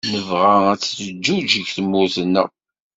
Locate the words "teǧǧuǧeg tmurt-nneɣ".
0.81-2.47